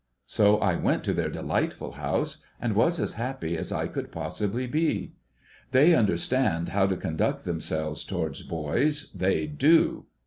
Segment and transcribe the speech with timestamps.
[0.25, 4.65] So I went to their delightful house, and was as happy as I could possibly
[4.65, 5.13] be.
[5.73, 10.07] They understand how to conduct themselves towards boys, ihcy do.